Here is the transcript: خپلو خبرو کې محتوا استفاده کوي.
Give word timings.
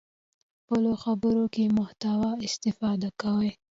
خپلو 0.59 0.91
خبرو 1.03 1.43
کې 1.53 1.75
محتوا 1.77 2.31
استفاده 2.47 3.09
کوي. 3.21 3.51